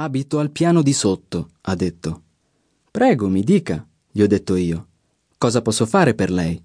[0.00, 2.22] Abito al piano di sotto, ha detto.
[2.88, 4.86] Prego, mi dica, gli ho detto io.
[5.36, 6.62] Cosa posso fare per lei?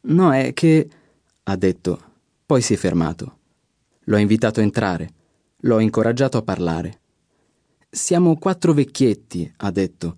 [0.00, 0.90] No, è che...
[1.44, 2.02] ha detto.
[2.44, 3.38] Poi si è fermato.
[4.00, 5.10] L'ho invitato a entrare.
[5.58, 7.00] L'ho incoraggiato a parlare.
[7.88, 10.16] Siamo quattro vecchietti, ha detto.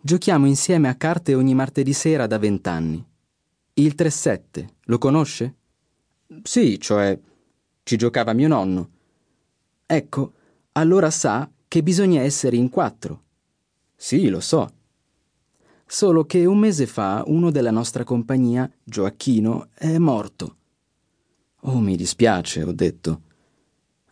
[0.00, 3.06] Giochiamo insieme a carte ogni martedì sera da vent'anni.
[3.74, 5.54] Il 3-7, lo conosce?
[6.42, 7.16] Sì, cioè,
[7.84, 8.90] ci giocava mio nonno.
[9.86, 10.32] Ecco,
[10.76, 13.22] allora sa che bisogna essere in quattro.
[13.96, 14.70] Sì, lo so.
[15.86, 20.56] Solo che un mese fa uno della nostra compagnia, Gioacchino, è morto.
[21.60, 23.22] Oh, mi dispiace, ho detto.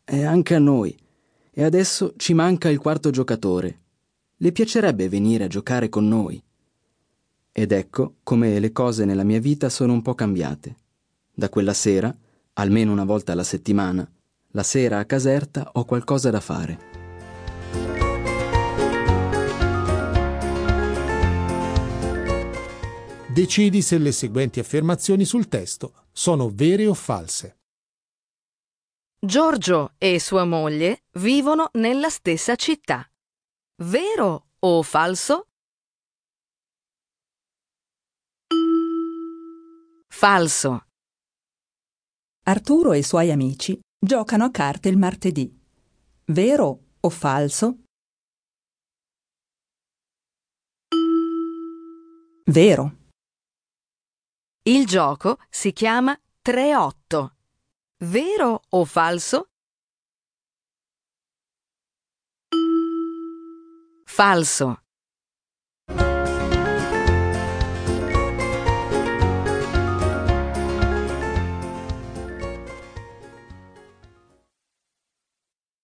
[0.04, 0.96] E anche a noi.
[1.50, 3.80] E adesso ci manca il quarto giocatore.
[4.36, 6.42] Le piacerebbe venire a giocare con noi?
[7.52, 10.76] Ed ecco come le cose nella mia vita sono un po' cambiate.
[11.32, 12.14] Da quella sera,
[12.54, 14.08] almeno una volta alla settimana,
[14.54, 16.92] la sera a Caserta ho qualcosa da fare.
[23.32, 27.58] Decidi se le seguenti affermazioni sul testo sono vere o false.
[29.18, 33.04] Giorgio e sua moglie vivono nella stessa città.
[33.82, 35.48] Vero o falso?
[40.06, 40.86] Falso.
[42.46, 45.50] Arturo e i suoi amici giocano a carte il martedì.
[46.26, 47.78] Vero o falso?
[52.46, 52.96] Vero.
[54.62, 57.32] Il gioco si chiama 3-8.
[58.04, 59.48] Vero o falso?
[64.04, 64.83] Falso.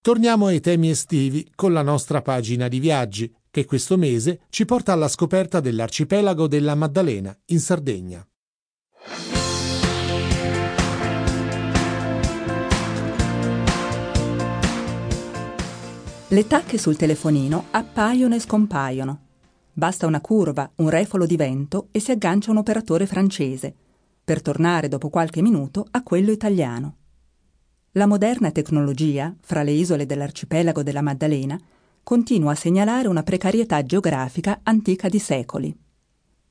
[0.02, 4.94] Torniamo ai temi estivi con la nostra pagina di viaggi, che questo mese ci porta
[4.94, 8.26] alla scoperta dell'arcipelago della Maddalena, in Sardegna.
[16.28, 19.20] Le tacche sul telefonino appaiono e scompaiono.
[19.70, 23.74] Basta una curva, un refolo di vento e si aggancia un operatore francese,
[24.24, 26.99] per tornare dopo qualche minuto a quello italiano.
[27.94, 31.60] La moderna tecnologia, fra le isole dell'arcipelago della Maddalena,
[32.04, 35.76] continua a segnalare una precarietà geografica antica di secoli.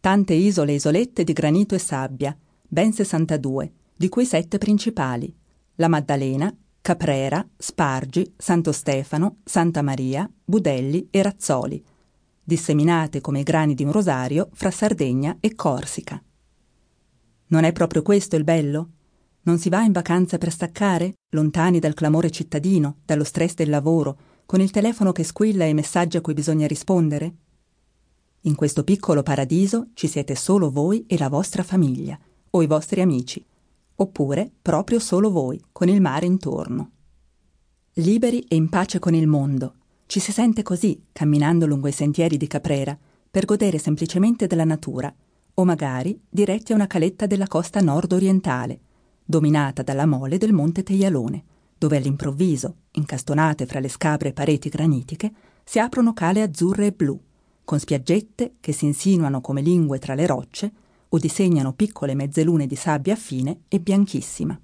[0.02, 5.34] Tante isole e isolette di granito e sabbia, ben 62, di cui sette principali:
[5.76, 11.82] la Maddalena, Caprera, Spargi, Santo Stefano, Santa Maria, Budelli e Razzoli,
[12.44, 16.22] disseminate come i grani di un rosario fra Sardegna e Corsica.
[17.48, 18.90] Non è proprio questo il bello?
[19.44, 24.18] Non si va in vacanza per staccare, lontani dal clamore cittadino, dallo stress del lavoro,
[24.46, 27.34] con il telefono che squilla e i messaggi a cui bisogna rispondere?
[28.42, 32.18] In questo piccolo paradiso ci siete solo voi e la vostra famiglia,
[32.52, 33.46] o i vostri amici,
[33.96, 36.92] oppure proprio solo voi, con il mare intorno.
[37.94, 39.74] Liberi e in pace con il mondo,
[40.06, 42.98] ci si sente così, camminando lungo i sentieri di Caprera,
[43.30, 45.14] per godere semplicemente della natura,
[45.54, 48.80] o magari diretti a una caletta della costa nord-orientale,
[49.30, 51.44] dominata dalla mole del monte Teialone,
[51.78, 55.32] dove all'improvviso, incastonate fra le scabre pareti granitiche,
[55.64, 57.22] si aprono cale azzurre e blu,
[57.64, 60.72] con spiaggette che si insinuano come lingue tra le rocce
[61.10, 64.60] o disegnano piccole mezzelune di sabbia fine e bianchissima.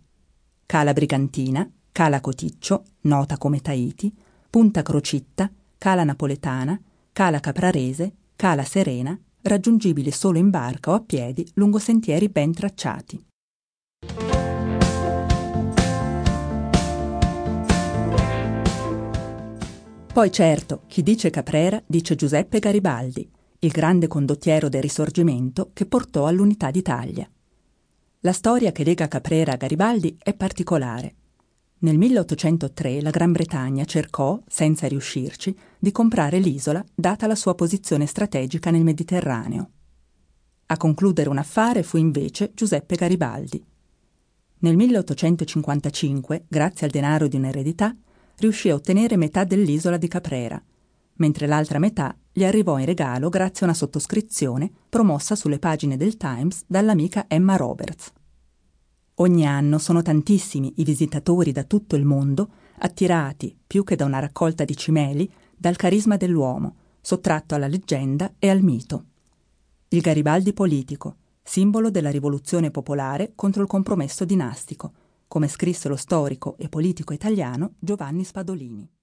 [0.66, 4.12] Cala Brigantina, Cala Coticcio, nota come Tahiti,
[4.50, 5.48] Punta Crocitta,
[5.78, 6.82] Cala Napoletana,
[7.14, 13.24] Cala Caprarese, Cala Serena, raggiungibili solo in barca o a piedi lungo sentieri ben tracciati.
[20.16, 26.26] Poi certo, chi dice Caprera dice Giuseppe Garibaldi, il grande condottiero del Risorgimento che portò
[26.26, 27.30] all'unità d'Italia.
[28.22, 31.16] La storia che lega Caprera a Garibaldi è particolare.
[31.80, 38.06] Nel 1803 la Gran Bretagna cercò, senza riuscirci, di comprare l'isola data la sua posizione
[38.06, 39.70] strategica nel Mediterraneo.
[40.68, 43.62] A concludere un affare fu invece Giuseppe Garibaldi.
[44.60, 47.94] Nel 1855, grazie al denaro di un'eredità,
[48.38, 50.62] riuscì a ottenere metà dell'isola di Caprera,
[51.16, 56.18] mentre l'altra metà gli arrivò in regalo grazie a una sottoscrizione promossa sulle pagine del
[56.18, 58.12] Times dall'amica Emma Roberts.
[59.16, 62.50] Ogni anno sono tantissimi i visitatori da tutto il mondo
[62.80, 68.50] attirati, più che da una raccolta di cimeli, dal carisma dell'uomo, sottratto alla leggenda e
[68.50, 69.06] al mito.
[69.88, 74.92] Il Garibaldi politico, simbolo della rivoluzione popolare contro il compromesso dinastico,
[75.28, 78.95] come scrisse lo storico e politico italiano Giovanni Spadolini.